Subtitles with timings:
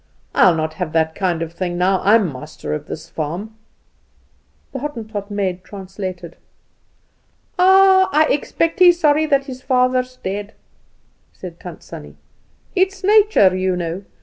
[0.33, 3.55] I'll not have that kind of thing now I'm master of this farm."
[4.71, 6.37] The Hottentot maid translated.
[7.59, 10.53] "Ah, I expect he's sorry that his father's dead,"
[11.33, 12.15] said Tant Sannie.
[12.75, 14.03] "It's nature, you know.